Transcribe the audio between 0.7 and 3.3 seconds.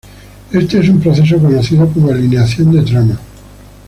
es un proceso conocido como alineación de trama.